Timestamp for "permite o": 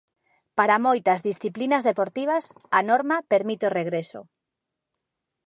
3.31-3.73